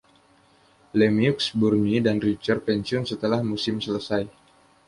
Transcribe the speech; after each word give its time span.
Lemieux, 0.99 1.37
Burnie 1.59 1.99
dan 2.07 2.17
Richter 2.25 2.57
pensiun 2.67 3.03
setelah 3.11 3.41
musim 3.51 3.75
selesai. 3.85 4.21